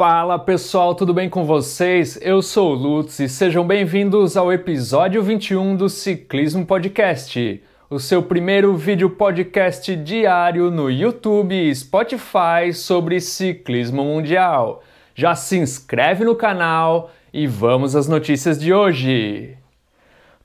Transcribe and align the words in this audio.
Fala 0.00 0.38
pessoal, 0.38 0.94
tudo 0.94 1.12
bem 1.12 1.28
com 1.28 1.44
vocês? 1.44 2.18
Eu 2.22 2.40
sou 2.40 2.72
o 2.72 2.74
Lutz 2.74 3.18
e 3.20 3.28
sejam 3.28 3.66
bem-vindos 3.66 4.34
ao 4.34 4.50
episódio 4.50 5.22
21 5.22 5.76
do 5.76 5.90
Ciclismo 5.90 6.64
Podcast, 6.64 7.62
o 7.90 8.00
seu 8.00 8.22
primeiro 8.22 8.74
vídeo 8.74 9.10
podcast 9.10 9.94
diário 9.94 10.70
no 10.70 10.90
YouTube 10.90 11.54
e 11.54 11.74
Spotify 11.74 12.72
sobre 12.72 13.20
ciclismo 13.20 14.02
mundial. 14.02 14.82
Já 15.14 15.34
se 15.34 15.58
inscreve 15.58 16.24
no 16.24 16.34
canal 16.34 17.10
e 17.30 17.46
vamos 17.46 17.94
às 17.94 18.08
notícias 18.08 18.58
de 18.58 18.72
hoje. 18.72 19.54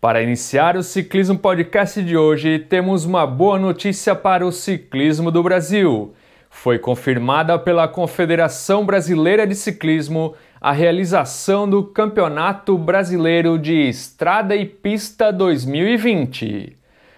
Para 0.02 0.22
iniciar 0.22 0.76
o 0.76 0.84
Ciclismo 0.84 1.40
Podcast 1.40 2.04
de 2.04 2.18
hoje, 2.18 2.60
temos 2.60 3.06
uma 3.06 3.26
boa 3.26 3.58
notícia 3.58 4.14
para 4.14 4.46
o 4.46 4.52
ciclismo 4.52 5.32
do 5.32 5.42
Brasil 5.42 6.14
foi 6.56 6.80
confirmada 6.80 7.60
pela 7.60 7.86
Confederação 7.86 8.86
Brasileira 8.86 9.46
de 9.46 9.54
Ciclismo 9.54 10.34
a 10.60 10.72
realização 10.72 11.70
do 11.70 11.84
Campeonato 11.84 12.78
Brasileiro 12.78 13.60
de 13.60 13.88
Estrada 13.88 14.56
e 14.56 14.66
Pista 14.66 15.32
2020. 15.34 16.76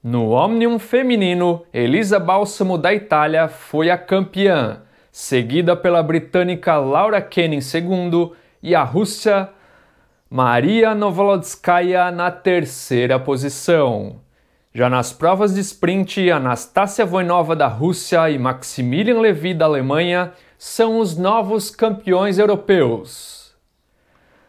No 0.02 0.30
Omnium 0.30 0.80
feminino, 0.80 1.66
Elisa 1.74 2.22
Balsamo 2.22 2.78
da 2.78 2.94
Itália 2.94 3.50
foi 3.50 3.90
a 3.90 3.98
campeã, 3.98 4.84
seguida 5.12 5.76
pela 5.76 6.02
britânica 6.02 6.78
Laura 6.78 7.22
Kenny 7.22 7.58
em 7.58 7.62
segundo 7.62 8.34
e 8.64 8.74
a 8.74 8.84
Rússia 8.84 9.50
Maria 10.30 10.96
Novolodskaya 10.96 12.12
na 12.12 12.32
terceira 12.32 13.20
posição. 13.20 14.22
Já 14.74 14.90
nas 14.90 15.12
provas 15.12 15.56
de 15.56 15.60
sprint, 15.60 16.30
Anastácia 16.32 17.06
Voinova 17.06 17.58
da 17.58 17.68
Rússia 17.68 18.30
e 18.30 18.38
Maximilian 18.38 19.20
Levy 19.20 19.54
da 19.54 19.66
Alemanha 19.66 20.32
são 20.58 21.00
os 21.00 21.16
novos 21.16 21.69
campeões 21.69 22.39
europeus. 22.39 23.55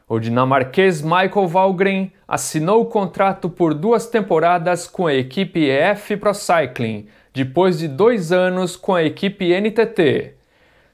O 0.08 0.18
dinamarquês 0.18 1.02
Michael 1.02 1.46
Valgren 1.46 2.12
assinou 2.26 2.80
o 2.80 2.86
contrato 2.86 3.50
por 3.50 3.74
duas 3.74 4.06
temporadas 4.06 4.86
com 4.86 5.06
a 5.06 5.14
equipe 5.14 5.68
EF 5.68 6.16
Pro 6.16 6.32
Cycling, 6.32 7.08
depois 7.34 7.78
de 7.78 7.86
dois 7.86 8.32
anos 8.32 8.74
com 8.74 8.94
a 8.94 9.04
equipe 9.04 9.52
NTT. 9.52 10.34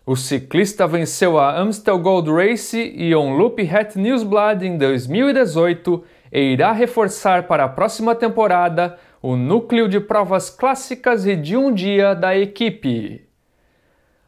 O 0.04 0.16
ciclista 0.16 0.86
venceu 0.86 1.38
a 1.38 1.56
Amstel 1.56 1.98
Gold 2.00 2.30
Race 2.30 2.76
e 2.76 3.14
Onloop 3.14 3.62
Het 3.62 3.96
Newsblad 3.96 4.62
em 4.62 4.76
2018 4.76 6.04
e 6.32 6.52
irá 6.52 6.72
reforçar 6.72 7.44
para 7.44 7.64
a 7.64 7.68
próxima 7.68 8.16
temporada 8.16 8.98
o 9.22 9.36
núcleo 9.36 9.88
de 9.88 10.00
provas 10.00 10.50
clássicas 10.50 11.24
e 11.24 11.36
de 11.36 11.56
um 11.56 11.72
dia 11.72 12.14
da 12.14 12.36
equipe. 12.36 13.33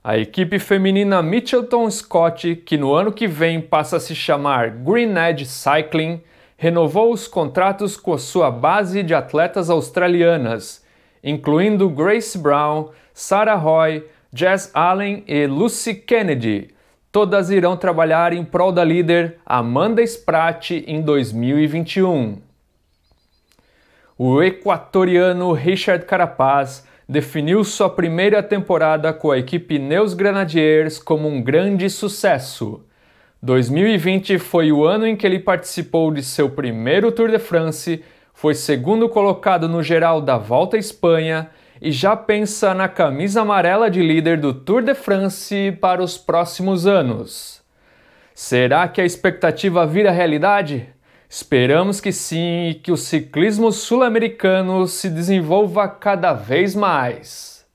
A 0.09 0.17
equipe 0.17 0.61
feminina 0.61 1.21
Mitchelton 1.21 1.91
Scott, 1.91 2.55
que 2.65 2.79
no 2.79 2.95
ano 2.95 3.11
que 3.11 3.27
vem 3.27 3.61
passa 3.61 3.97
a 3.97 4.01
se 4.01 4.15
chamar 4.15 4.71
Green 4.71 5.17
Edge 5.19 5.45
Cycling, 5.45 6.23
renovou 6.57 7.13
os 7.13 7.27
contratos 7.27 7.97
com 7.97 8.17
sua 8.17 8.49
base 8.49 9.03
de 9.03 9.13
atletas 9.13 9.69
australianas, 9.69 10.85
incluindo 11.25 11.91
Grace 11.91 12.39
Brown, 12.39 12.91
Sarah 13.13 13.57
Roy, 13.57 14.09
Jess 14.33 14.71
Allen 14.73 15.25
e 15.27 15.45
Lucy 15.49 15.97
Kennedy. 15.97 16.71
Todas 17.11 17.51
irão 17.51 17.77
trabalhar 17.77 18.33
em 18.33 18.45
prol 18.45 18.71
da 18.71 18.85
líder 18.85 19.39
Amanda 19.45 20.05
Spratt 20.05 20.85
em 20.87 21.03
2021. 21.03 22.39
O 24.17 24.41
equatoriano 24.41 25.53
Richard 25.53 26.07
Carapaz 26.07 26.87
definiu 27.09 27.63
sua 27.63 27.89
primeira 27.89 28.43
temporada 28.43 29.13
com 29.13 29.31
a 29.31 29.39
equipe 29.39 29.79
Neus 29.79 30.13
Grenadiers 30.13 30.99
como 30.99 31.29
um 31.29 31.41
grande 31.41 31.89
sucesso. 31.89 32.85
2020 33.43 34.39
foi 34.39 34.73
o 34.73 34.85
ano 34.85 35.07
em 35.07 35.15
que 35.15 35.25
ele 35.25 35.39
participou 35.39 36.11
de 36.11 36.23
seu 36.23 36.51
primeiro 36.51 37.13
Tour 37.13 37.29
de 37.29 37.39
France, 37.39 38.03
foi 38.35 38.55
segundo 38.55 39.09
colocado 39.09 39.69
no 39.69 39.83
geral 39.83 40.21
da 40.21 40.37
Volta 40.37 40.77
à 40.77 40.81
Espanha 40.81 41.49
e 41.81 41.93
já 41.93 42.17
pensa 42.17 42.75
na 42.75 42.89
camisa 42.89 43.43
amarela 43.43 43.91
de 43.91 44.03
líder 44.03 44.41
do 44.41 44.53
Tour 44.53 44.83
de 44.83 44.95
France 44.95 45.77
para 45.81 46.03
os 46.03 46.19
próximos 46.19 46.87
anos. 46.87 47.63
Será 48.35 48.89
que 48.89 49.01
a 49.01 49.05
expectativa 49.05 49.87
vira 49.87 50.11
realidade? 50.11 50.89
Esperamos 51.39 52.01
que 52.01 52.13
sim 52.13 52.71
e 52.71 52.75
que 52.75 52.91
o 52.91 52.97
ciclismo 52.97 53.71
sul-americano 53.71 54.87
se 54.87 55.11
desenvolva 55.11 55.87
cada 55.87 56.33
vez 56.33 56.75
mais. 56.75 57.67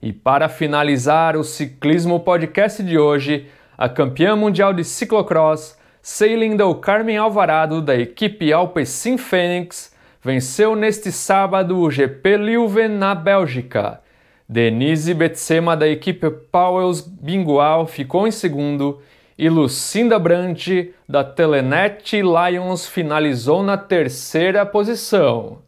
E 0.00 0.12
para 0.12 0.48
finalizar 0.48 1.36
o 1.36 1.42
Ciclismo 1.42 2.20
Podcast 2.20 2.84
de 2.84 2.96
hoje, 2.96 3.48
a 3.76 3.88
campeã 3.88 4.36
mundial 4.36 4.72
de 4.72 4.84
ciclocross, 4.84 5.76
Sailing 6.00 6.56
do 6.56 6.72
Carmen 6.76 7.16
Alvarado, 7.16 7.82
da 7.82 7.96
equipe 7.96 8.52
Alpecin 8.52 9.18
Fênix, 9.18 9.92
venceu 10.22 10.76
neste 10.76 11.10
sábado 11.10 11.80
o 11.80 11.90
GP 11.90 12.36
Leuven 12.36 12.86
na 12.86 13.16
Bélgica. 13.16 14.00
Denise 14.48 15.12
Betsema, 15.12 15.76
da 15.76 15.88
equipe 15.88 16.30
Powells 16.30 17.04
Bingual, 17.04 17.84
ficou 17.88 18.28
em 18.28 18.30
segundo 18.30 19.02
e 19.38 19.48
Lucinda 19.48 20.18
Brandt, 20.18 20.94
da 21.08 21.22
Telenet 21.22 22.22
Lions, 22.22 22.86
finalizou 22.86 23.62
na 23.62 23.76
terceira 23.76 24.64
posição. 24.64 25.58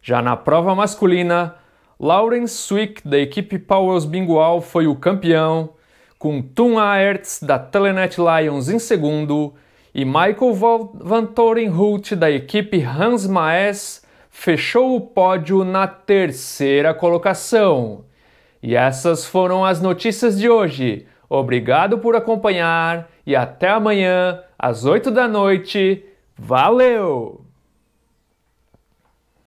Já 0.00 0.22
na 0.22 0.36
prova 0.36 0.74
masculina, 0.74 1.56
Lawrence 1.98 2.54
Swick, 2.54 3.06
da 3.06 3.18
equipe 3.18 3.58
Powers 3.58 4.04
Bingual, 4.04 4.60
foi 4.60 4.86
o 4.86 4.94
campeão, 4.94 5.70
com 6.18 6.40
Tum 6.40 6.78
Aerts, 6.78 7.42
da 7.42 7.58
Telenet 7.58 8.16
Lions, 8.18 8.68
em 8.68 8.78
segundo, 8.78 9.54
e 9.92 10.04
Michael 10.04 10.54
Van 10.94 11.26
Torenhout, 11.26 12.14
da 12.14 12.30
equipe 12.30 12.82
Hans 12.82 13.26
Maes, 13.26 14.02
fechou 14.30 14.96
o 14.96 15.00
pódio 15.00 15.64
na 15.64 15.86
terceira 15.86 16.94
colocação. 16.94 18.04
E 18.62 18.76
essas 18.76 19.26
foram 19.26 19.64
as 19.64 19.82
notícias 19.82 20.38
de 20.38 20.48
hoje. 20.48 21.06
Obrigado 21.34 21.96
por 21.96 22.14
acompanhar 22.14 23.08
e 23.26 23.34
até 23.34 23.70
amanhã 23.70 24.38
às 24.58 24.84
8 24.84 25.10
da 25.10 25.26
noite. 25.26 26.04
Valeu! 26.36 27.41